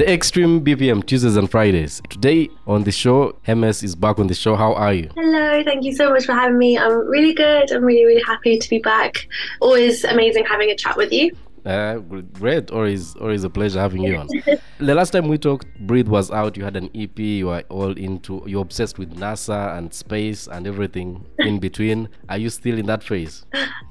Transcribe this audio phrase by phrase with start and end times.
[0.00, 2.00] The Xtreme BPM Tuesdays and Fridays.
[2.08, 4.56] Today on the show, Hemes is back on the show.
[4.56, 5.10] How are you?
[5.14, 6.78] Hello, thank you so much for having me.
[6.78, 7.70] I'm really good.
[7.70, 9.28] I'm really, really happy to be back.
[9.60, 11.36] Always amazing having a chat with you.
[11.64, 11.96] Uh,
[12.32, 12.70] great.
[12.70, 14.28] Always, always a pleasure having you on.
[14.78, 16.56] the last time we talked, Breathe was out.
[16.56, 17.18] You had an EP.
[17.18, 18.42] You are all into.
[18.46, 22.08] You're obsessed with NASA and space and everything in between.
[22.28, 23.44] Are you still in that phase?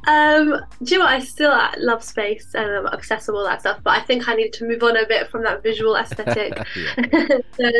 [0.08, 1.14] Um, do you know what?
[1.14, 3.80] I still love space and I'm obsessed with all that stuff.
[3.84, 6.58] But I think I need to move on a bit from that visual aesthetic.
[7.58, 7.72] so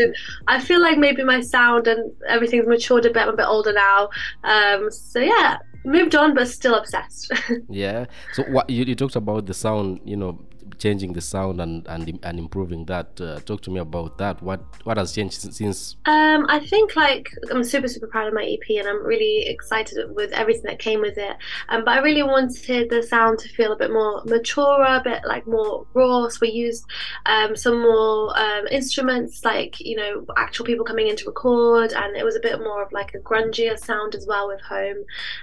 [0.48, 3.24] I feel like maybe my sound and everything's matured a bit.
[3.24, 4.10] I'm a bit older now.
[4.44, 7.32] Um, so yeah, moved on but still obsessed.
[7.70, 8.06] Yeah.
[8.34, 10.40] So what you, you talked about the sound you know
[10.80, 14.42] changing the sound and and, and improving that uh, talk to me about that.
[14.42, 15.96] What what has changed since?
[16.06, 19.98] Um i think like i'm super super proud of my ep and i'm really excited
[20.16, 21.36] with everything that came with it.
[21.70, 25.22] Um, but i really wanted the sound to feel a bit more mature a bit
[25.26, 26.28] like more raw.
[26.30, 26.86] So we used
[27.26, 32.16] um, some more um, instruments like you know actual people coming in to record and
[32.16, 34.98] it was a bit more of like a grungier sound as well with home.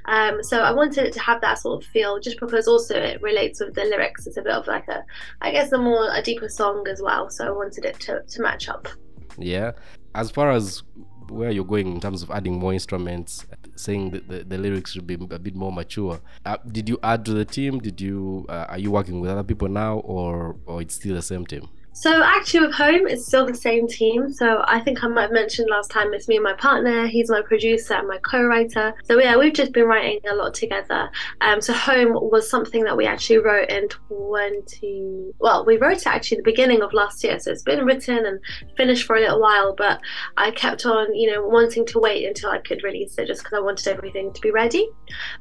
[0.07, 3.21] Um, so i wanted it to have that sort of feel just because also it
[3.23, 4.27] relates with the lyrics.
[4.27, 5.05] It's a bit of like a
[5.41, 7.31] I guess a more a deeper song as well.
[7.31, 8.89] So I wanted it to, to match up.
[9.39, 9.73] Yeah.
[10.15, 10.83] As far as
[11.29, 15.07] where you're going in terms of adding more instruments, saying that the, the lyrics should
[15.07, 16.21] be a bit more mature.
[16.45, 17.79] Uh, did you add to the team?
[17.79, 21.23] Did you uh, are you working with other people now, or or it's still the
[21.23, 21.69] same team?
[21.97, 24.31] So actually, with home, it's still the same team.
[24.31, 27.07] So I think I might have mentioned last time it's me and my partner.
[27.07, 28.93] He's my producer and my co-writer.
[29.05, 31.09] So yeah, we've just been writing a lot together.
[31.41, 35.33] Um, so home was something that we actually wrote in 20.
[35.39, 37.39] Well, we wrote it actually the beginning of last year.
[37.39, 38.41] So it's been written and
[38.77, 39.75] finished for a little while.
[39.75, 39.99] But
[40.37, 43.57] I kept on, you know, wanting to wait until I could release it, just because
[43.57, 44.87] I wanted everything to be ready.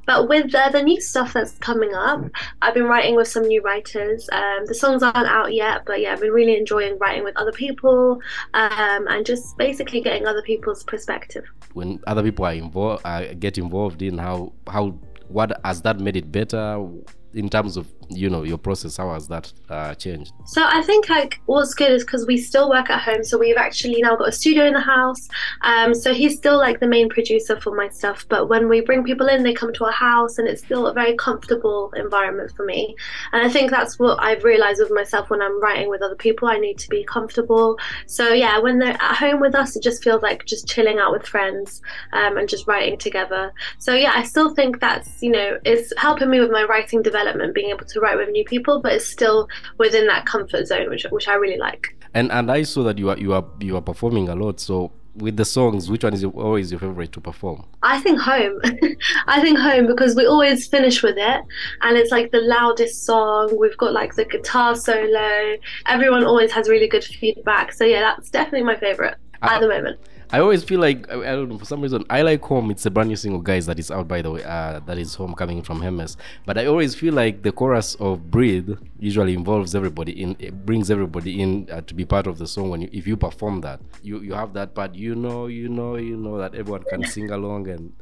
[0.08, 2.24] But with uh, the new stuff that's coming up,
[2.62, 4.30] I've been writing with some new writers.
[4.32, 7.36] Um, the songs aren't out yet, but yeah, I've been really really enjoying writing with
[7.38, 8.22] other people
[8.54, 11.46] um, and just basically getting other people's perspective.
[11.74, 14.98] When other people are involved, uh, get involved in how how
[15.28, 16.86] what has that made it better?
[17.36, 20.32] In terms of you know your process how has that uh, changed?
[20.46, 23.58] So i think like what's good is because we still work at home so we've
[23.58, 25.28] actually now got a studio in the house.
[25.62, 29.04] Um, so he's still like the main producer for my stuff but when we bring
[29.04, 32.66] people in they come to our house and it's still a very comfortable environment for
[32.66, 32.96] me.
[33.34, 36.48] And i think that's what i've realized with myself when i'm writing with other people
[36.48, 37.78] i need to be comfortable.
[38.06, 41.12] So yeah when they're at home with us it just feels like just chilling out
[41.12, 41.82] with friends
[42.14, 43.52] um, and just writing together.
[43.80, 47.25] So yeah i still think that's you know it's helping me with my writing development
[47.26, 49.48] development, being able to write with new people, but it's still
[49.78, 51.88] within that comfort zone, which which I really like.
[52.14, 54.60] And and I saw that you are you are you are performing a lot.
[54.60, 57.66] So with the songs, which one is your, always your favorite to perform?
[57.84, 58.60] I think home.
[59.28, 61.42] I think home because we always finish with it,
[61.82, 63.58] and it's like the loudest song.
[63.58, 65.56] We've got like the guitar solo.
[65.88, 67.74] Everyone always has really good feedback.
[67.74, 70.00] So yeah, that's definitely my favorite uh, at the moment.
[70.36, 72.70] I always feel like I, don't know for some reason I like Home.
[72.70, 74.44] It's a brand new single, guys, that is out by the way.
[74.44, 76.18] Uh, that is Home coming from Hemes.
[76.46, 78.70] But I always feel like the chorus of Breathe
[79.00, 82.70] usually involves everybody in, it brings everybody in uh, to be part of the song.
[82.70, 84.94] When you, if you perform that, you you have that part.
[84.94, 87.94] You know, you know, you know that everyone can sing along and.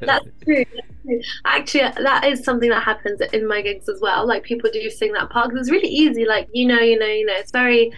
[0.00, 0.64] That's true.
[1.44, 4.26] Actually, that is something that happens in my gigs as well.
[4.26, 6.24] Like people do sing that part because it's really easy.
[6.24, 7.34] Like you know, you know, you know.
[7.34, 7.92] It's very,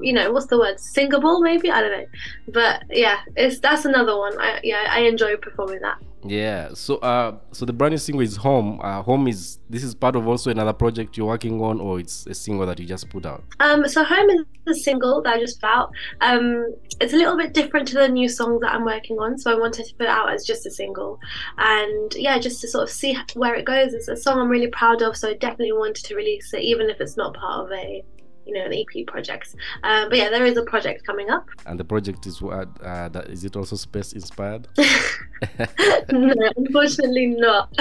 [0.00, 0.80] you know, what's the word?
[0.80, 1.70] Singable, maybe.
[1.70, 2.06] I don't know,
[2.48, 4.38] but yeah, it's that's another one.
[4.40, 5.98] I yeah, I enjoy performing that.
[6.22, 6.74] Yeah.
[6.74, 8.80] So uh so the brand new single is Home.
[8.82, 12.26] Uh Home is this is part of also another project you're working on or it's
[12.26, 13.42] a single that you just put out?
[13.58, 15.90] Um so Home is a single that I just put out.
[16.20, 19.50] Um it's a little bit different to the new songs that I'm working on, so
[19.50, 21.18] I wanted to put out as just a single.
[21.56, 23.94] And yeah, just to sort of see where it goes.
[23.94, 26.90] It's a song I'm really proud of, so I definitely wanted to release it even
[26.90, 28.04] if it's not part of a
[28.46, 29.54] you know the EP projects.
[29.82, 31.48] Um, but yeah, there is a project coming up.
[31.66, 32.68] And the project is what?
[32.82, 34.66] Uh, that, is it also space inspired?
[36.12, 37.72] no, unfortunately not.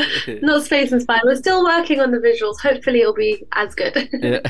[0.42, 1.22] Not space inspired.
[1.26, 2.60] We're still working on the visuals.
[2.60, 4.10] Hopefully, it'll be as good.
[4.14, 4.42] yeah.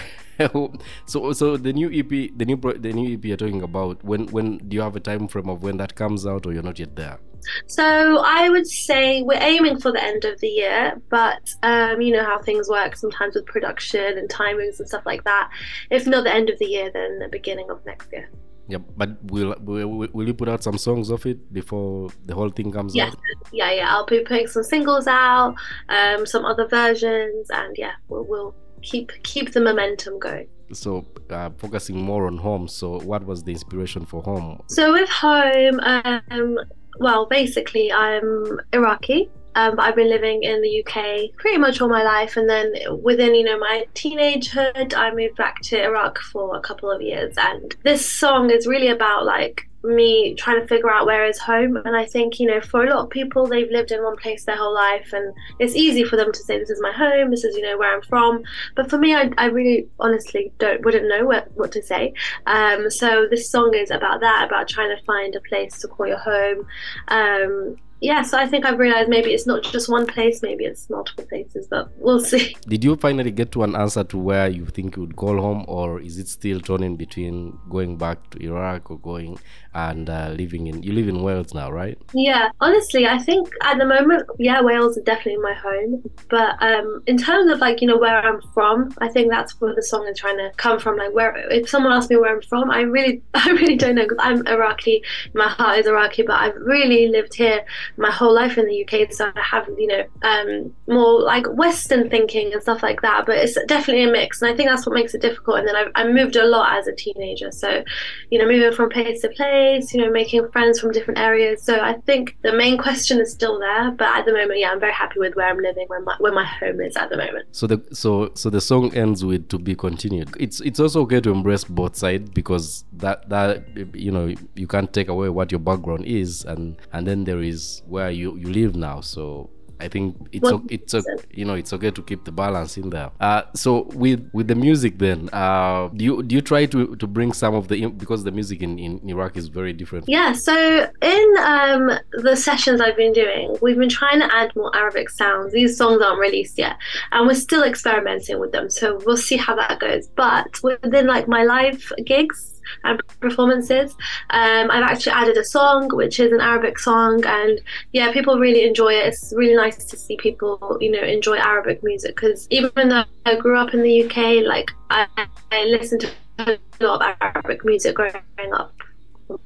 [1.05, 4.03] so so the new EP, the new pro, the new EP you're talking about.
[4.03, 6.63] When when do you have a time frame of when that comes out, or you're
[6.63, 7.19] not yet there?
[7.67, 12.13] So I would say we're aiming for the end of the year, but um, you
[12.13, 15.49] know how things work sometimes with production and timings and stuff like that.
[15.89, 18.29] If not the end of the year, then the beginning of next year.
[18.67, 22.49] Yeah, but will, will will you put out some songs of it before the whole
[22.49, 23.13] thing comes yes.
[23.13, 23.19] out?
[23.51, 23.87] Yeah, yeah.
[23.89, 25.55] I'll be putting some singles out,
[25.89, 31.49] um, some other versions, and yeah, we'll, we'll keep keep the momentum going so uh,
[31.57, 36.57] focusing more on home so what was the inspiration for home so with home um,
[36.99, 41.89] well basically i'm iraqi Um, but I've been living in the UK pretty much all
[41.89, 46.55] my life, and then within you know my teenagehood, I moved back to Iraq for
[46.55, 47.35] a couple of years.
[47.37, 51.77] And this song is really about like me trying to figure out where is home.
[51.77, 54.43] And I think, you know, for a lot of people, they've lived in one place
[54.45, 57.43] their whole life, and it's easy for them to say, This is my home, this
[57.43, 58.43] is, you know, where I'm from.
[58.75, 62.13] But for me, I, I really honestly don't wouldn't know what, what to say.
[62.45, 66.07] Um, so this song is about that, about trying to find a place to call
[66.07, 66.67] your home.
[67.07, 70.89] Um, yeah, so I think I've realized maybe it's not just one place, maybe it's
[70.89, 72.55] multiple places, but we'll see.
[72.67, 75.65] Did you finally get to an answer to where you think you would call home,
[75.67, 79.37] or is it still torn in between going back to Iraq or going
[79.73, 80.81] and uh, living in?
[80.81, 81.97] You live in Wales now, right?
[82.13, 86.03] Yeah, honestly, I think at the moment, yeah, Wales is definitely my home.
[86.29, 89.75] But um, in terms of like you know where I'm from, I think that's where
[89.75, 90.97] the song is trying to come from.
[90.97, 94.03] Like where, if someone asks me where I'm from, I really, I really don't know
[94.03, 95.03] because I'm Iraqi.
[95.33, 97.65] My heart is Iraqi, but I've really lived here
[97.97, 102.09] my whole life in the UK, so I have you know um, more like Western
[102.09, 103.25] thinking and stuff like that.
[103.25, 105.59] But it's definitely a mix, and I think that's what makes it difficult.
[105.59, 107.83] And then I, I moved a lot as a teenager, so
[108.29, 111.63] you know moving from place to place, you know making friends from different areas.
[111.63, 114.79] So I think the main question is still there, but at the moment, yeah, I'm
[114.79, 117.47] very happy with where I'm living, where my where my home is at the moment.
[117.51, 120.29] So the so so the song ends with to be continued.
[120.39, 123.63] It's it's also okay to embrace both sides because that that
[123.95, 127.78] you know you can't take away what your background is, and and then there is
[127.87, 129.01] where you you live now.
[129.01, 129.49] So
[129.79, 132.89] I think it's Well, it's a, you know it's okay to keep the balance in
[132.89, 133.11] there.
[133.19, 137.07] Uh, so with with the music then, uh, do you do you try to to
[137.07, 140.05] bring some of the because the music in, in Iraq is very different.
[140.07, 140.53] Yeah, so
[141.01, 145.53] in um, the sessions I've been doing, we've been trying to add more Arabic sounds.
[145.53, 146.75] These songs aren't released yet,
[147.11, 148.69] and we're still experimenting with them.
[148.69, 150.07] So we'll see how that goes.
[150.07, 153.91] But within like my live gigs and performances,
[154.29, 157.59] um, I've actually added a song, which is an Arabic song, and
[157.93, 159.07] yeah, people really enjoy it.
[159.07, 163.35] It's really nice to see people, you know, enjoy Arabic music because even though I
[163.35, 165.07] grew up in the UK, like I,
[165.51, 168.15] I listened to a lot of Arabic music growing
[168.53, 168.73] up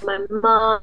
[0.04, 0.82] my mom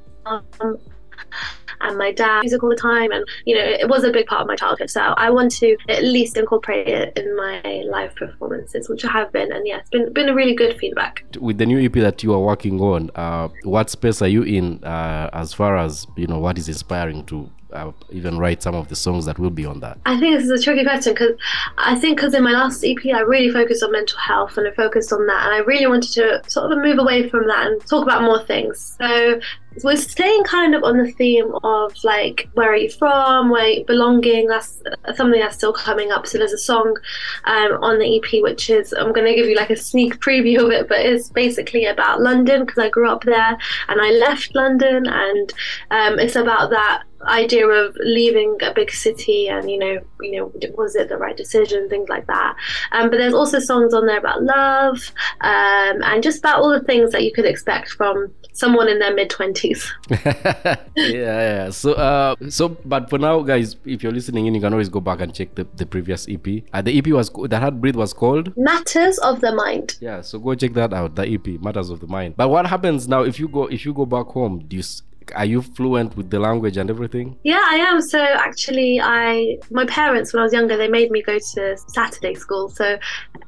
[1.91, 4.41] and my dad music all the time and you know it was a big part
[4.43, 4.91] of my childhood.
[4.91, 7.61] So i want to at least incorporate it in my
[7.97, 11.25] live performances which i have been and yeah it's been been a really good feedback.
[11.39, 14.83] With the new EP that you are working on, uh, what space are you in
[14.85, 18.89] uh, as far as you know what is inspiring to uh, even write some of
[18.89, 19.99] the songs that will be on that?
[20.07, 21.37] I think this is a tricky question because
[21.79, 24.73] I think because in my last EP I really focused on mental health and I
[24.73, 27.81] focused on that and I really wanted to sort of move away from that and
[27.87, 28.97] talk about more things.
[28.99, 29.41] So
[29.85, 34.49] we're staying kind of on the theme of like where are you from, where belonging.
[34.49, 34.83] That's
[35.15, 36.27] something that's still coming up.
[36.27, 36.97] So there's a song
[37.45, 40.65] um, on the EP which is I'm going to give you like a sneak preview
[40.65, 43.57] of it, but it's basically about London because I grew up there
[43.89, 45.53] and I left London and
[45.91, 50.53] um, it's about that idea of leaving a big city and you know you know
[50.75, 52.57] was it the right decision things like that
[52.93, 55.13] um, but there's also songs on there about love
[55.43, 59.15] um, and just about all the things that you could expect from someone in their
[59.15, 59.91] mid 20s
[60.97, 61.71] yeah, yeah.
[61.71, 65.01] So, uh, so, but for now, guys, if you're listening in, you can always go
[65.01, 66.65] back and check the, the previous EP.
[66.73, 68.57] Uh, the EP was that had breathe was called.
[68.57, 71.15] matters of the mind Yeah, so go check that out.
[71.15, 72.37] The EP matters of the mind.
[72.37, 74.65] But what happens now if you go if you go back home?
[74.67, 74.83] Do you
[75.31, 77.37] s- are you fluent with the language and everything?
[77.45, 78.01] Yeah, I am.
[78.01, 82.35] So actually, I my parents when I was younger they made me go to Saturday
[82.35, 82.69] school.
[82.69, 82.99] So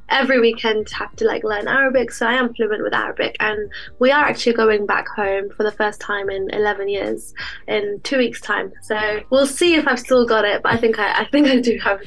[0.09, 2.11] every weekend have to like learn Arabic.
[2.11, 5.71] So I am fluent with Arabic, and we are actually going back home for the
[5.71, 7.33] first time in 11 years
[7.67, 8.71] in two weeks' time.
[8.81, 10.61] So we'll see if I've still got it.
[10.63, 11.99] But I think I, I think I do have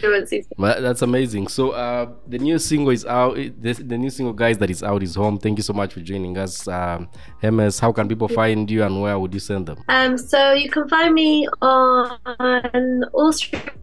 [0.00, 0.44] fluency.
[0.58, 1.48] That's amazing.
[1.48, 3.36] So uh, the new single is out.
[3.36, 5.38] The, the new single, guys, that is out is home.
[5.38, 7.08] Thank you so much for joining us, um,
[7.42, 7.80] Hemes.
[7.80, 9.82] How can people find you, and where would you send them?
[9.88, 13.77] Um, so you can find me on all streaming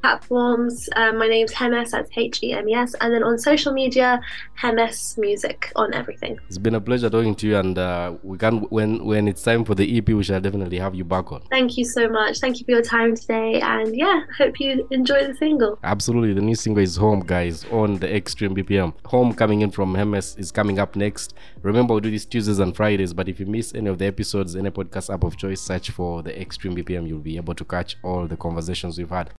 [0.00, 0.88] platforms.
[0.96, 4.20] Um, my name's Hemes, that's H E M E S, and then on social media,
[4.60, 6.38] Hemes Music on everything.
[6.48, 9.64] It's been a pleasure talking to you, and uh, we can when when it's time
[9.64, 11.42] for the EP, we shall definitely have you back on.
[11.50, 12.38] Thank you so much.
[12.40, 15.78] Thank you for your time today, and yeah, hope you enjoy the single.
[15.82, 18.94] Absolutely, the new single is Home, guys, on the Xtreme BPM.
[19.06, 21.34] Home coming in from Hemes is coming up next.
[21.62, 24.56] Remember, we do this Tuesdays and Fridays, but if you miss any of the episodes,
[24.56, 27.08] any podcast app of choice, search for the Xtreme BPM.
[27.08, 29.30] You'll be able to catch all the conversations we've had.